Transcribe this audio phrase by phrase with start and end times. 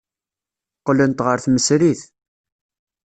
[0.79, 2.01] Qqlent ɣer tmesrit.